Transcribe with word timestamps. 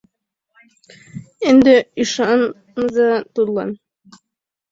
Ынде 1.49 1.75
ӱшаныза 2.01 3.11
тудлан! 3.35 3.69